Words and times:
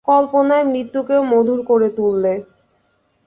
কল্পনায় 0.07 0.65
মৃত্যুকেও 0.65 1.21
মধুর 1.23 1.59
করে 1.65 1.89
তুললে। 1.89 2.33